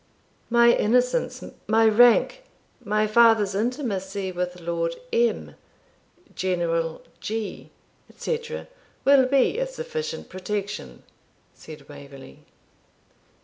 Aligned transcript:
'My 0.49 0.71
innocence, 0.71 1.43
my 1.67 1.87
rank, 1.87 2.41
my 2.83 3.05
father's 3.05 3.53
intimacy 3.53 4.31
with 4.31 4.59
Lord 4.59 4.95
M, 5.13 5.53
General 6.33 7.03
G, 7.19 7.69
etc., 8.09 8.67
will 9.05 9.27
be 9.27 9.59
a 9.59 9.67
sufficient 9.67 10.27
protection,' 10.27 11.03
said 11.53 11.87
Waverley. 11.87 12.39